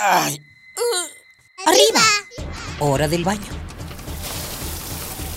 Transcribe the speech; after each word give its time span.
¡Ay! 0.00 0.40
¡Arriba! 1.66 2.00
Hora 2.78 3.08
del 3.08 3.24
baño. 3.24 3.50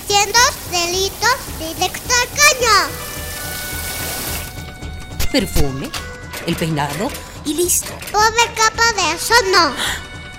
Siendo 0.05 0.37
delitos 0.69 1.35
directo 1.57 2.13
al 2.13 2.27
caño. 2.29 2.91
Perfume, 5.31 5.89
el 6.45 6.55
peinado 6.55 7.09
y 7.43 7.55
listo. 7.55 7.91
Pobre 8.11 8.53
capa 8.55 8.93
de 8.93 9.13
eso 9.15 9.33
no. 9.51 9.73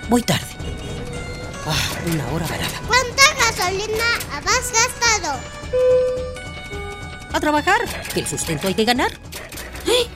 Voy 0.07 0.21
tarde. 0.21 0.47
Ah, 1.67 1.89
una 2.05 2.25
hora 2.31 2.47
varada. 2.47 2.81
¿Cuánta 2.87 3.23
gasolina 3.39 4.05
has 4.31 4.71
gastado? 4.71 5.37
A 7.33 7.39
trabajar, 7.41 7.81
que 8.13 8.21
el 8.21 8.27
sustento 8.27 8.69
hay 8.69 8.75
que 8.75 8.85
ganar. 8.85 9.11
¡Eh! 9.85 10.07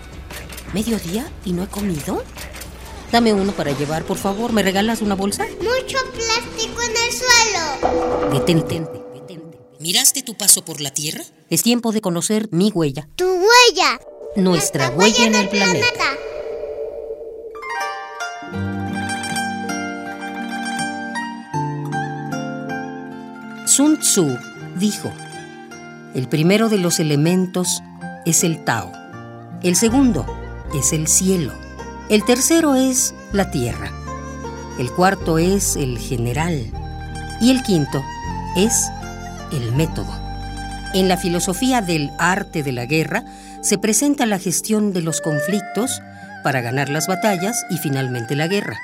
¿Mediodía 0.71 1.29
y 1.43 1.51
no 1.51 1.63
he 1.63 1.67
comido? 1.67 2.23
Dame 3.11 3.33
uno 3.33 3.51
para 3.53 3.71
llevar, 3.71 4.03
por 4.03 4.17
favor. 4.17 4.51
¿Me 4.51 4.63
regalas 4.63 5.01
una 5.01 5.15
bolsa? 5.15 5.45
Mucho 5.59 5.97
plástico 6.13 6.81
en 6.81 6.91
el 6.91 7.13
suelo. 7.13 8.33
Detente, 8.33 8.81
detente. 9.13 9.59
¿Miraste 9.79 10.23
tu 10.23 10.35
paso 10.35 10.65
por 10.65 10.81
la 10.81 10.91
Tierra? 10.91 11.23
Es 11.49 11.63
tiempo 11.63 11.91
de 11.91 12.01
conocer 12.01 12.49
mi 12.51 12.71
huella. 12.71 13.07
Tu 13.15 13.25
huella. 13.25 13.99
Nuestra 14.35 14.89
huella 14.89 15.25
en 15.25 15.35
el 15.35 15.49
planeta. 15.49 16.03
Sun 23.65 23.99
Tzu 23.99 24.37
dijo, 24.77 25.11
el 26.15 26.27
primero 26.27 26.67
de 26.67 26.77
los 26.77 26.99
elementos 26.99 27.83
es 28.25 28.43
el 28.43 28.63
Tao, 28.63 28.91
el 29.61 29.75
segundo 29.75 30.25
es 30.73 30.93
el 30.93 31.07
cielo, 31.07 31.53
el 32.09 32.23
tercero 32.25 32.75
es 32.75 33.13
la 33.31 33.51
tierra, 33.51 33.91
el 34.79 34.91
cuarto 34.91 35.37
es 35.37 35.75
el 35.75 35.97
general 35.97 36.71
y 37.41 37.51
el 37.51 37.63
quinto 37.63 38.03
es 38.55 38.89
el 39.51 39.73
método. 39.73 40.13
En 40.93 41.07
la 41.07 41.17
filosofía 41.17 41.81
del 41.81 42.11
arte 42.17 42.63
de 42.63 42.71
la 42.71 42.85
guerra 42.85 43.25
se 43.61 43.77
presenta 43.77 44.25
la 44.25 44.39
gestión 44.39 44.93
de 44.93 45.01
los 45.01 45.21
conflictos 45.21 46.01
para 46.43 46.61
ganar 46.61 46.89
las 46.89 47.07
batallas 47.07 47.65
y 47.69 47.77
finalmente 47.77 48.35
la 48.35 48.47
guerra. 48.47 48.77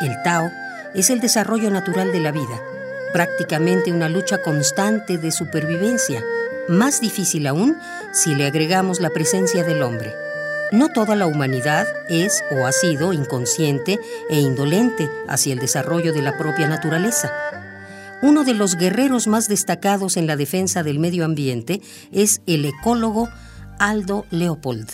El 0.00 0.14
Tao 0.22 0.50
es 0.94 1.10
el 1.10 1.20
desarrollo 1.20 1.70
natural 1.70 2.12
de 2.12 2.20
la 2.20 2.32
vida 2.32 2.60
prácticamente 3.16 3.92
una 3.92 4.10
lucha 4.10 4.42
constante 4.42 5.16
de 5.16 5.32
supervivencia, 5.32 6.22
más 6.68 7.00
difícil 7.00 7.46
aún 7.46 7.78
si 8.12 8.34
le 8.34 8.44
agregamos 8.44 9.00
la 9.00 9.08
presencia 9.08 9.64
del 9.64 9.82
hombre. 9.82 10.12
No 10.72 10.88
toda 10.88 11.14
la 11.14 11.26
humanidad 11.26 11.86
es 12.08 12.42
o 12.50 12.66
ha 12.66 12.72
sido 12.72 13.12
inconsciente 13.12 14.00
e 14.28 14.40
indolente 14.40 15.08
hacia 15.28 15.52
el 15.52 15.60
desarrollo 15.60 16.12
de 16.12 16.22
la 16.22 16.36
propia 16.36 16.66
naturaleza. 16.66 17.30
Uno 18.20 18.42
de 18.42 18.54
los 18.54 18.74
guerreros 18.74 19.28
más 19.28 19.46
destacados 19.46 20.16
en 20.16 20.26
la 20.26 20.34
defensa 20.34 20.82
del 20.82 20.98
medio 20.98 21.24
ambiente 21.24 21.80
es 22.10 22.42
el 22.46 22.64
ecólogo 22.64 23.28
Aldo 23.78 24.26
Leopold. 24.30 24.90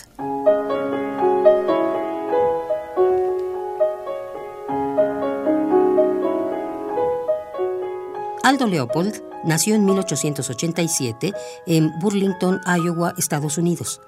Aldo 8.43 8.67
Leopold 8.67 9.23
nació 9.43 9.73
en 9.73 9.85
1887 9.85 11.33
en 11.65 11.97
Burlington, 11.99 12.61
Iowa, 12.67 13.15
Estados 13.17 13.57
Unidos. 13.57 14.01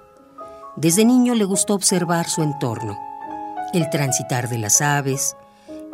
Desde 0.77 1.05
niño 1.05 1.35
le 1.35 1.45
gustó 1.45 1.73
observar 1.73 2.27
su 2.27 2.43
entorno, 2.43 2.99
el 3.73 3.89
transitar 3.89 4.49
de 4.49 4.57
las 4.57 4.81
aves, 4.81 5.37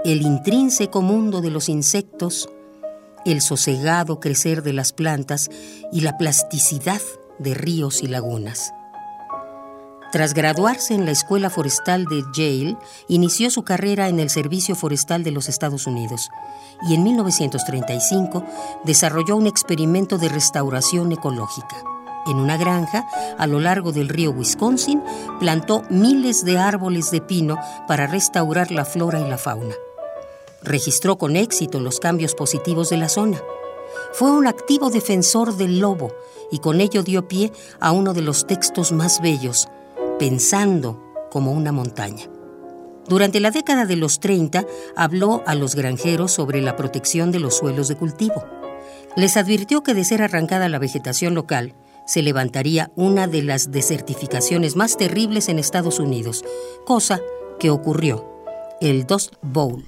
el 0.03 0.23
intrínseco 0.23 1.03
mundo 1.03 1.41
de 1.41 1.51
los 1.51 1.69
insectos, 1.69 2.49
el 3.23 3.41
sosegado 3.41 4.19
crecer 4.19 4.63
de 4.63 4.73
las 4.73 4.91
plantas 4.91 5.51
y 5.91 6.01
la 6.01 6.17
plasticidad 6.17 7.01
de 7.37 7.53
ríos 7.53 8.01
y 8.01 8.07
lagunas. 8.07 8.73
Tras 10.11 10.33
graduarse 10.33 10.95
en 10.95 11.05
la 11.05 11.11
Escuela 11.11 11.51
Forestal 11.51 12.05
de 12.05 12.23
Yale, 12.35 12.75
inició 13.07 13.51
su 13.51 13.61
carrera 13.61 14.09
en 14.09 14.19
el 14.19 14.31
Servicio 14.31 14.75
Forestal 14.75 15.23
de 15.23 15.31
los 15.31 15.47
Estados 15.47 15.85
Unidos 15.85 16.29
y 16.89 16.95
en 16.95 17.03
1935 17.03 18.43
desarrolló 18.83 19.37
un 19.37 19.45
experimento 19.45 20.17
de 20.17 20.27
restauración 20.27 21.11
ecológica. 21.11 21.90
En 22.27 22.37
una 22.37 22.57
granja, 22.57 23.07
a 23.37 23.47
lo 23.47 23.59
largo 23.59 23.91
del 23.91 24.09
río 24.09 24.31
Wisconsin, 24.31 25.01
plantó 25.39 25.83
miles 25.89 26.45
de 26.45 26.59
árboles 26.59 27.11
de 27.11 27.21
pino 27.21 27.57
para 27.87 28.07
restaurar 28.07 28.71
la 28.71 28.85
flora 28.85 29.19
y 29.19 29.29
la 29.29 29.37
fauna. 29.37 29.73
Registró 30.61 31.17
con 31.17 31.35
éxito 31.35 31.79
los 31.79 31.99
cambios 31.99 32.35
positivos 32.35 32.89
de 32.89 32.97
la 32.97 33.09
zona. 33.09 33.41
Fue 34.13 34.31
un 34.31 34.45
activo 34.45 34.89
defensor 34.89 35.55
del 35.57 35.79
lobo 35.79 36.13
y 36.51 36.59
con 36.59 36.79
ello 36.81 37.01
dio 37.01 37.27
pie 37.27 37.51
a 37.79 37.91
uno 37.91 38.13
de 38.13 38.21
los 38.21 38.45
textos 38.45 38.91
más 38.91 39.21
bellos, 39.21 39.67
pensando 40.19 41.01
como 41.31 41.51
una 41.51 41.71
montaña. 41.71 42.29
Durante 43.07 43.39
la 43.39 43.51
década 43.51 43.85
de 43.85 43.95
los 43.95 44.19
30 44.19 44.65
habló 44.95 45.43
a 45.47 45.55
los 45.55 45.75
granjeros 45.75 46.31
sobre 46.31 46.61
la 46.61 46.75
protección 46.75 47.31
de 47.31 47.39
los 47.39 47.57
suelos 47.57 47.87
de 47.87 47.95
cultivo. 47.95 48.45
Les 49.15 49.37
advirtió 49.37 49.81
que 49.81 49.93
de 49.93 50.05
ser 50.05 50.21
arrancada 50.21 50.69
la 50.69 50.79
vegetación 50.79 51.33
local, 51.33 51.73
se 52.11 52.21
levantaría 52.21 52.91
una 52.97 53.25
de 53.25 53.41
las 53.41 53.71
desertificaciones 53.71 54.75
más 54.75 54.97
terribles 54.97 55.47
en 55.47 55.59
Estados 55.59 55.97
Unidos, 55.97 56.43
cosa 56.85 57.21
que 57.57 57.69
ocurrió, 57.69 58.27
el 58.81 59.05
Dust 59.07 59.35
Bowl. 59.41 59.85